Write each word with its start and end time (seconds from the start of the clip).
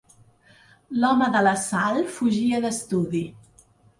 L'home 1.01 1.21
de 1.35 1.43
la 1.49 1.51
sal 1.65 2.01
fugia 2.17 2.63
d'estudi. 2.65 3.25